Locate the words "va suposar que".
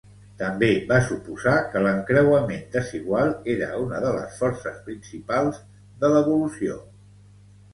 0.91-1.83